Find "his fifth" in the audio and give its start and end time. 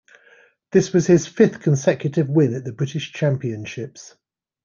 1.05-1.59